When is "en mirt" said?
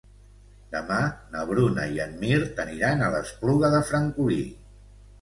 2.07-2.65